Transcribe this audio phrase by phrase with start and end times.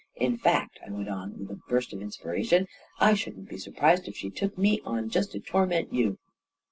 [0.15, 2.67] In.% fact," I went on, with a burst of inspiration,"
[3.09, 6.17] I shouldn't be surprised if she took me on just to tor ment you